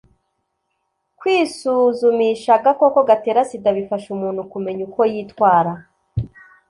kwisuzumisha 1.19 2.49
agakoko 2.59 2.99
gatera 3.09 3.41
sida 3.49 3.69
bifasha 3.77 4.07
umuntu 4.15 4.41
kumenya 4.51 4.81
uko 4.87 5.01
yitwara 5.11 5.73